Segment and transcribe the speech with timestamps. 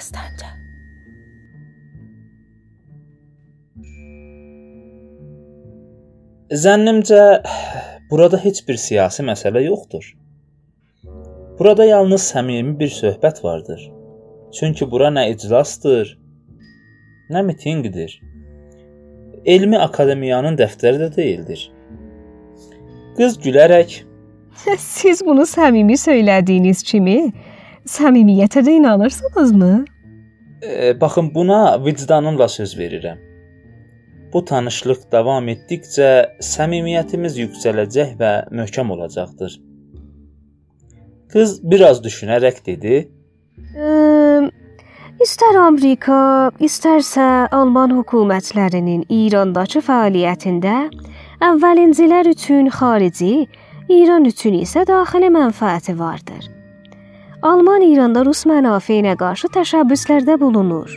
[0.00, 0.48] Dastanca.
[6.62, 7.24] Zənnimcə
[8.10, 10.06] burada heç bir siyasi məsələ yoxdur.
[11.58, 13.82] Burada yalnız səmimi bir söhbət vardır.
[14.56, 16.16] Çünki bura nə iclasdır,
[17.30, 18.16] nə mitinqdir.
[19.44, 21.68] Elmi akademiyanın dəftəri də deyildir.
[23.20, 24.00] Qız gülərək
[24.78, 27.32] Siz bunu səmimi söylədiyiniz kimi
[27.86, 29.84] səmimiyyətə də inanırsınızmı?
[30.62, 33.18] e, baxın buna vicdanımla söz verirəm.
[34.32, 36.10] Bu tanışlıq davam etdikcə
[36.44, 39.56] səmimiyyətimiz yüksələcək və möhkəm olacaqdır.
[41.32, 43.08] Qız biraz düşünərək dedi:
[43.74, 44.50] Ə,
[45.20, 50.76] İstər Amerika, istərsə Alman hökumətlərinin İrandakı fəaliyyətində
[51.50, 53.48] əvvəlincilər üçün xarici,
[53.90, 56.59] İran üçün isə daxili mənfəəti vardır.
[57.42, 60.92] Alman İranda Rus mənafeyinə qarşı təşəbbüslərdə bulunur.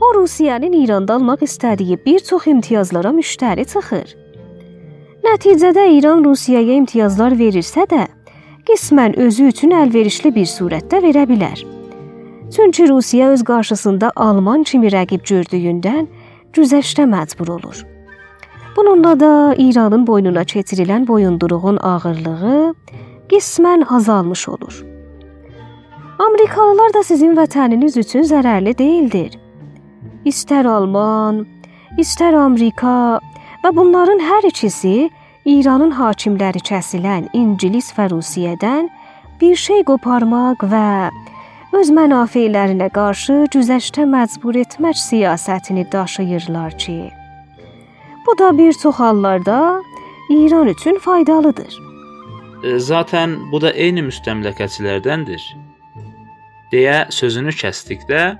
[0.00, 4.12] O Rusiyanın İranda almaq istədiyi bir çox imtiyazlara müştəri çıxır.
[5.24, 8.04] Nəticədə İran Rusiyaya imtiyazlar verirsə də,
[8.68, 11.64] qismən özü üçün əlverişli bir surətdə verə bilər.
[12.56, 16.06] Çünki Rusiya öz qarşısında Alman kimi rəqib gördüyündən
[16.54, 17.82] güzəştə məcbur olur.
[18.76, 22.74] Bununla da İranın boynuna keçirilən boyunduruğun ağırlığı
[23.34, 24.89] qismən azalmış olur.
[26.20, 29.36] Amerikalılar da sizin vətəniniz üçün zərərli deyildir.
[30.28, 31.46] İstər Alman,
[32.02, 33.20] istər Amerika
[33.62, 35.08] və bunların hər ikisi
[35.48, 38.90] İranın hakimləri kəsilən İngilis və Rusiyədən
[39.40, 40.90] bir şey qoparmaq və
[41.80, 46.98] öz mənafelərinə qarşı güzəştə məcbur etmək siyasətini daşıyırlar ki,
[48.26, 49.82] bu da bir çox hallarda
[50.28, 51.80] İran üçün faydalıdır.
[52.64, 55.59] "E, "Zaten bu da eyni müstəmləkəçilərdəndir."
[56.72, 58.36] Deyə sözünü kəsdikdə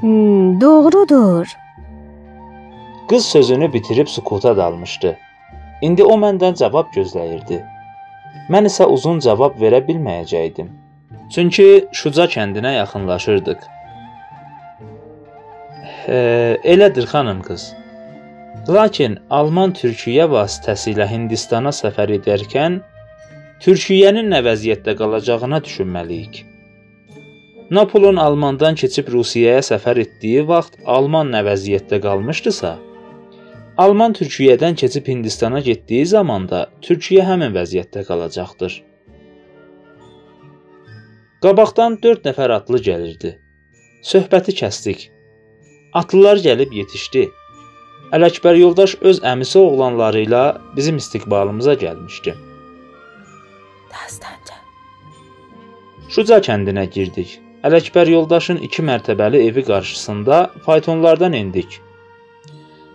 [0.00, 1.46] Hmm, doğrudur.
[3.08, 5.16] qız sözünü bitirib sükuta dalmışdı.
[5.82, 7.58] İndi o məndən cavab gözləyirdi.
[8.50, 10.68] Mən isə uzun cavab verə bilməyəcəydim.
[11.34, 13.58] Çünki Şuca kəndinə yaxınlaşırdıq.
[16.08, 16.16] E,
[16.64, 17.74] elədir xanım qız.
[18.68, 22.80] Lakin Alman Türkiyə vasitəsilə Hindistana səfər edərkən
[23.60, 26.49] Türkiyənin nə vəziyyətdə qalacağına düşünməliyik.
[27.70, 32.70] Napolon Almandan keçib Rusiyaya səfər etdiyi vaxt Alman nə vəziyyətdə qalmışdısa,
[33.78, 38.74] Alman Türkiyədən keçib Hindistana getdiyi zaman da Türkiyə həmin vəziyyətdə qalacaqdır.
[41.46, 43.30] Qabaqdan 4 nəfər atlı gəlirdi.
[44.12, 45.04] Söhbəti kəsdik.
[46.00, 47.22] Atlılar gəlib yetişdi.
[48.18, 50.42] Ələkbər yoldaş öz əmisi oğlanları ilə
[50.76, 52.34] bizim istiqbalımıza gəlmişdi.
[53.94, 54.58] Dastanca.
[56.08, 57.38] Şuca kəndinə girdik.
[57.60, 61.80] Ələkbər yoldaşın 2 mərtəbəli evi qarşısında faytonlardan endik.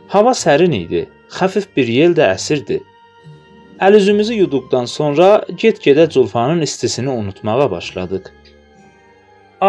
[0.10, 1.04] Hava sərin idi.
[1.36, 2.80] Xəfif bir yel də əsirdi.
[3.86, 5.28] Əl-üzümüzü yuduqdan sonra
[5.62, 8.32] get-gedə Culfanın istisini unutmağa başladıq.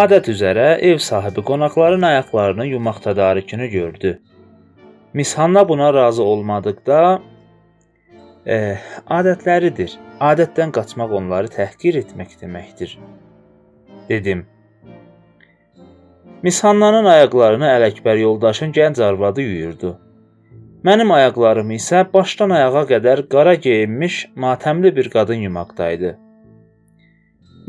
[0.00, 4.16] Adət üzrə ev sahibi qonaqların ayaqlarını yumaq tədarükünü gördü.
[5.12, 7.20] Miss Hanna buna razı olmadıqda
[8.46, 8.80] eh,
[9.20, 10.00] adətləridir.
[10.20, 12.98] Adətdən qaçmaq onları təhqir etmək deməkdir,
[14.08, 14.46] dedim.
[16.42, 19.96] Miss Hannanın ayaqlarını Ələkbər yoldaşın gənc arvadı yuyurdu.
[20.84, 26.10] Mənim ayaqlarımı isə başdan ayağa qədər qara geyinmiş matəmli bir qadın yumaqdaydı.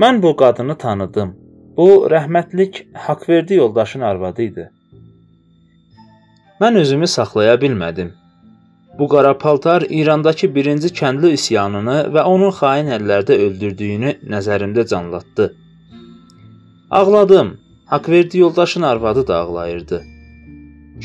[0.03, 1.35] Mən bu qadını tanıdım.
[1.77, 4.69] Bu rəhmətlik Haqverdi yoldaşın arvadı idi.
[6.61, 8.11] Mən özümü saxlaya bilmədim.
[9.00, 15.56] Bu qara paltar İrandakı birinci kəndli üsyanını və onun xain əllərdə öldürdüyünü nəzərimdə canlatdı.
[16.89, 17.66] Ağladım.
[17.87, 20.01] Haqverdi yoldaşın arvadı da ağlayırdı.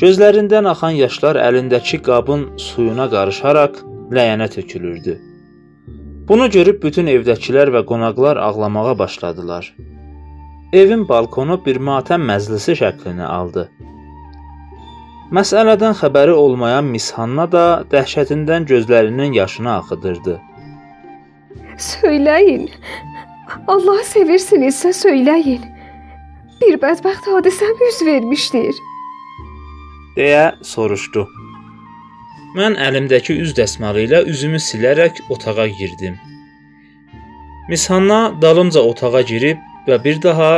[0.01, 3.77] Gözlərindən axan yaşlar əlindəki qabın suyuna qarışaraq
[4.17, 5.13] ləyənə tökülürdü.
[6.27, 9.73] Bunu görüb bütün evdəkilər və qonaqlar ağlamağa başladılar.
[10.73, 13.69] Evin balkonu bir matəm məclisi şəklini aldı.
[15.31, 20.39] Məsələdən xəbəri olmayan Miss Hanna da dəhşətindən gözlərinin yaşını axıdırdı.
[21.77, 22.67] Söyləyin.
[23.67, 25.72] Allah sevirsinizsə söyləyin.
[26.61, 28.75] Bir bədbəxt hadisə üz vermişdir.
[30.17, 31.23] deyə soruşdu.
[32.57, 36.19] Mən əlimdəki üz dəsmalı ilə üzümü silərək otağa girdim.
[37.69, 39.57] Miss Hanna dalımca otağa girib
[39.87, 40.51] və bir daha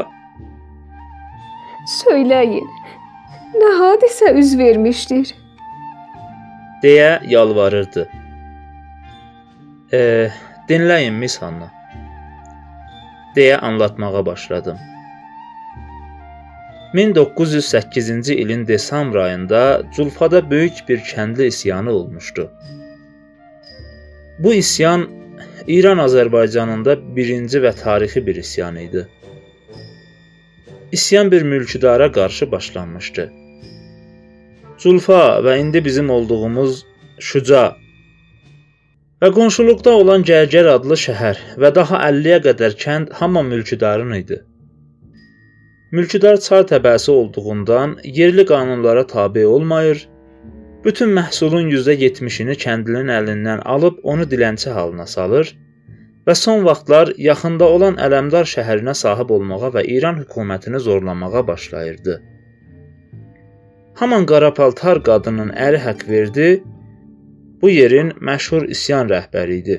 [2.00, 2.68] Söyləyin.
[3.62, 5.34] Nə hadisə üz vermişdir?
[6.84, 8.10] deyə yalvarırdı.
[9.94, 10.30] "E,
[10.70, 11.72] dinləyin Miss Hanna."
[13.36, 14.78] deyə anlatmağa başladım.
[16.96, 22.52] 1908-ci ilin desambr ayında Culfada böyük bir kəndli isyanı olmuşdu.
[24.40, 25.10] Bu isyan
[25.68, 29.08] İran Azərbaycanında birinci və tarixi bir isyan idi.
[30.92, 33.32] İsyan bir mülkədara qarşı başlanmışdı.
[34.80, 36.86] Culfa və indi bizim olduğumuz
[37.20, 37.76] Şuca
[39.22, 44.44] və qonşuluqda olan Gərgər adlı şəhər və daha 50-yə qədər kənd hamı mülkədarın idi.
[45.94, 50.08] Mülkədar çar təbəəsi olduğundan yerli qanunlara tabe olmayır,
[50.86, 55.52] bütün məhsulun %70-ini kəndlinin əlindən alıb onu dilənçi halına salır
[56.28, 62.22] və son vaxtlar yaxında olan Ələmdar şəhərinə sahib olmağa və İran hökumətini zorlamağa başlayırdı.
[63.96, 66.48] Haman qara paltar qadının əri haqq verdi,
[67.62, 69.78] bu yerin məşhur isyan rəhbəri idi.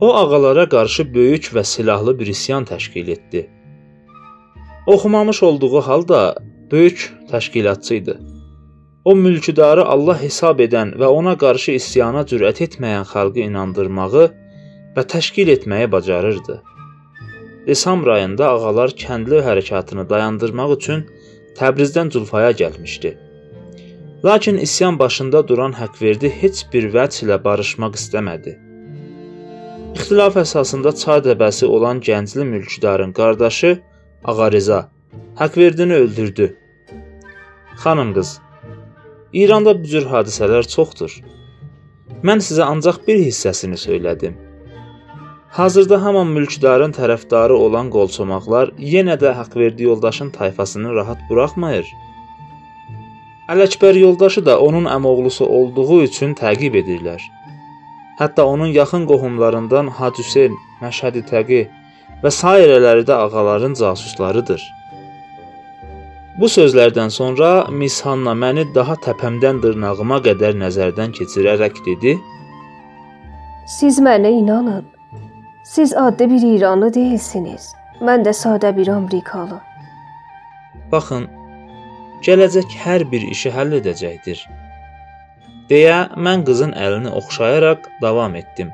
[0.00, 3.48] O ağalara qarşı böyük və silahlı bir isyan təşkil etdi.
[4.88, 6.34] Oxumamış olduğu halda
[6.70, 8.18] böyük təşkilatçı idi.
[9.04, 14.22] O mülküdarı Allah hesab edən və ona qarşı isyana cürət etməyən xalqı inandırmağı
[14.96, 16.56] və təşkil etməyi bacarırdı.
[17.66, 21.04] Desambr ayında ağalar kəndli hərəkatını dayandırmaq üçün
[21.58, 23.12] Təbrizdən Culfaya gəlmişdi.
[24.24, 28.56] Lakin isyan başında duran Haqverdi heç bir vəc ilə barışmaq istəmədi.
[29.94, 33.76] İxtilaf əsasında çar dəbəsi olan gəncli mülküdarın qardaşı
[34.24, 34.88] Ağa Reza
[35.34, 36.56] Haqverdini öldürdü.
[37.76, 38.40] Xanım qız,
[39.32, 41.12] İranda bu cür hadisələr çoxdur.
[42.26, 44.34] Mən sizə ancaq bir hissəsini söylədim.
[45.60, 51.86] Hazırda hamam mülkdarın tərəfdarı olan qolçomaqlar yenə də Haqverdi yoldaşın tayfasını rahat buraxmır.
[53.54, 57.22] Ələkbər yoldaşı da onun əmoğlusu olduğu üçün təqib edirlər.
[58.18, 61.68] Hətta onun yaxın qohumlarından Hacı Hüseyn, Məşhədi Təqi
[62.22, 64.62] və sairələri də ağaların casuslarıdır.
[66.38, 72.14] Bu sözlərdən sonra Miss Hanna məni daha təpəmdən dırnağıma qədər nəzərdən keçirərək dedi:
[73.78, 74.86] Siz mənə inanın.
[75.64, 77.72] Siz adi bir İranlı deyilsiniz.
[78.00, 79.58] Mən də sadə bir Amerikalı.
[80.92, 81.26] Baxın,
[82.24, 84.46] gələcək hər bir işi həll edəcəkdir.
[85.70, 88.70] deyə mən qızın əlini oxşayaraq davam etdim.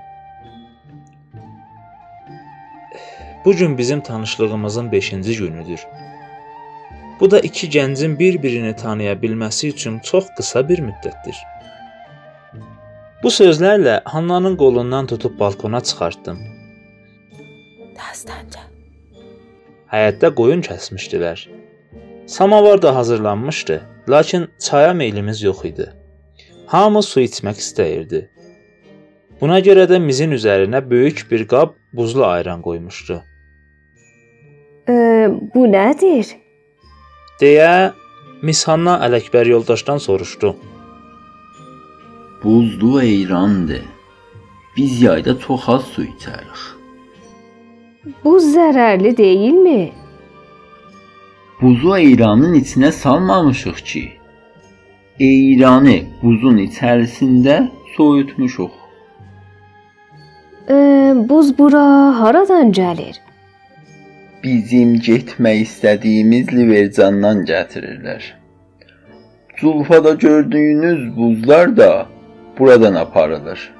[3.44, 5.86] Bu gün bizim tanışlığımızın 5-ci günüdür.
[7.20, 11.36] Bu da iki gəncin bir-birini tanıya bilməsi üçün çox qısa bir müddətdir.
[13.22, 16.38] Bu sözlərlə Hannanın qolundan tutub balkona çıxartdım.
[17.96, 18.64] Dastanca.
[19.92, 21.48] Həyətdə qoyun kəsmişdilər.
[22.26, 25.92] Samavar da hazırlanmışdı, lakin çaya meylimiz yox idi.
[26.66, 28.20] Hamı su içmək istəyirdi.
[29.40, 33.22] Buna görə də mizin üzərinə böyük bir qab buzlu ayran qoymuşdu.
[34.88, 34.94] E,
[35.54, 36.34] bu nədir?
[37.40, 37.92] deyə
[38.42, 40.54] Mishanna Ələkbər yoldaşdan soruşdu.
[42.44, 43.84] Buzlu eyrandır.
[44.76, 46.62] Biz yayda çox az su içərik.
[48.24, 49.92] Buz zərərli deyilmi?
[51.60, 54.02] Buzu eyranın içinə salmamışıq ki.
[55.20, 58.72] Eyranı buzun içərisində soyutmuşuq.
[60.68, 60.76] E,
[61.28, 61.86] buz bura
[62.20, 63.16] haradan gəlir?
[64.44, 68.24] Bizim getmək istədiyimiz Livercandan gətirirlər.
[69.60, 72.06] Zulfada gördüyünüz buzlar da
[72.58, 73.72] buradan aparılır.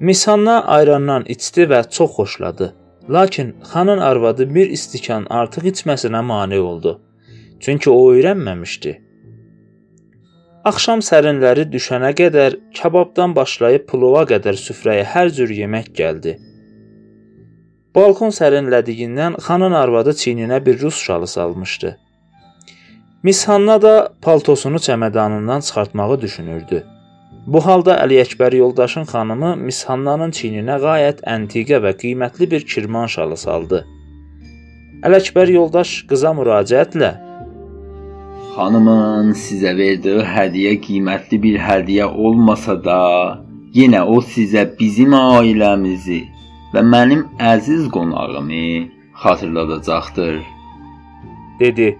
[0.00, 2.74] Misanna ayrandan içdi və çox xoşladı.
[3.10, 7.00] Lakin xanın arvadı bir istikan artıq içməsinə mane oldu.
[7.60, 8.92] Çünki o öyrənməmişdi.
[10.64, 16.38] Axşam sərinləri düşənə qədər kababdan başlayıb plova qədər süfrəyə hər cür yemək gəldi.
[17.94, 21.98] Balkon sərinlədiyindən xanın arvadı çiyninə bir rus şalı salmışdı.
[23.22, 26.80] Miss Hanna da paltosunu çəmədanından çıxartmağı düşünürdü.
[27.46, 33.06] Bu halda Əli Əkbər yoldaşın xanımı Miss Hannanın çiyninə gayet antiqə və qiymətli bir kirman
[33.14, 33.84] şalı saldı.
[35.06, 37.14] Əli Əkbər yoldaş qıza müraciətlə
[38.58, 43.00] Xanımın sizə verdiyi hədiyyə qiymətli bir hədiyyə olmasa da,
[43.78, 46.22] yenə o sizə bizim ailəmizi
[46.74, 48.88] və mənim əziz qonağımı
[49.22, 50.42] xatırladacaqdır.
[51.60, 51.98] dedi.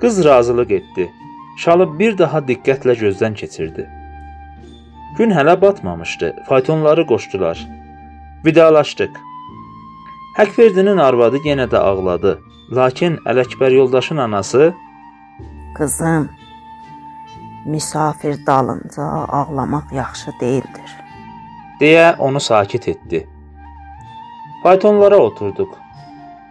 [0.00, 1.10] Qız razılıq etdi.
[1.56, 3.88] Şalı bir daha diqqətlə gözdən keçirdi.
[5.18, 6.34] Gün hələ batmamışdı.
[6.48, 7.66] Faytonları qoşdular.
[8.46, 9.14] Vidalaşdıq.
[10.38, 12.38] Həkverdinin arvadı yenə də ağladı.
[12.72, 14.74] Lakin Ələkbər yoldaşın anası
[15.76, 16.28] Qızım,
[17.66, 19.02] misafir dalınca
[19.38, 21.01] ağlamaq yaxşı deyildir
[21.82, 23.24] deyə onu sakit etdi.
[24.62, 25.74] Faytonlara oturduq.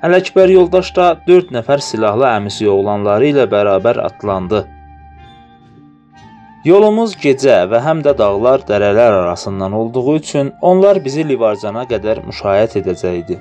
[0.04, 4.66] Ələkbər yoldaş da 4 nəfər silahlı əmisi oğlanları ilə bərabər atlandı.
[6.66, 12.76] Yolumuz gecə və həm də dağlar, dərələr arasından olduğu üçün onlar bizi Livarcana qədər müşayiət
[12.82, 13.40] edəcəkdi.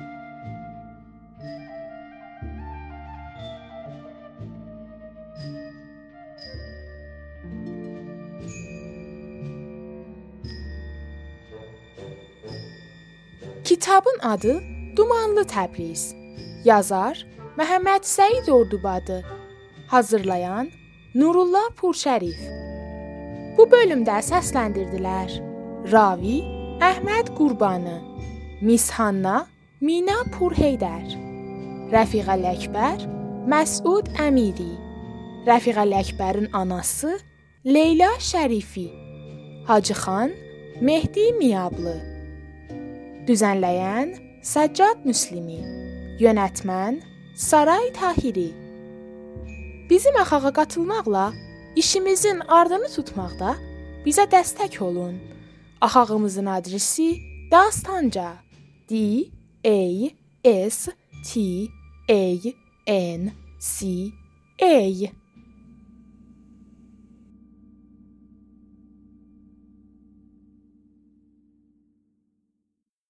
[13.71, 14.63] Kitabın adı
[14.97, 16.01] Dumanlı Təbriz.
[16.65, 17.21] Yazar
[17.57, 19.21] Məhəmməd Səid Ordubadı.
[19.87, 20.67] Hazırlayan
[21.15, 22.41] Nurullah Purşərif.
[23.55, 25.37] Bu bölümdə səsləndirdilər:
[25.87, 26.41] Ravi
[26.83, 27.95] Əhməd Qurbanı,
[28.61, 29.47] Mishanna
[29.79, 31.07] Mina Purheydər,
[31.95, 33.07] Rəfiq Ələkbər
[33.47, 34.71] Məsud Əmiri,
[35.47, 37.15] Rəfiq Ələkbərin anası
[37.63, 38.89] Leyla Şərifi,
[39.71, 40.35] Hacıxan
[40.81, 42.10] Mehdi Miyablı.
[43.21, 45.59] Düzənləyən Səccad Müslimi.
[46.17, 46.95] Yönetmən
[47.37, 48.47] Saray Tahiri.
[49.89, 51.25] Bizim axağa qatılmaqla
[51.75, 53.51] işimizin ardını tutmaqda
[54.05, 55.19] bizə dəstək olun.
[55.81, 57.17] Axağımızın adresi
[57.51, 58.33] Dastanca.
[58.89, 58.95] D
[59.65, 59.79] A
[60.69, 60.91] S
[61.27, 61.39] T
[62.09, 62.21] A
[62.87, 63.85] N C
[64.61, 64.75] A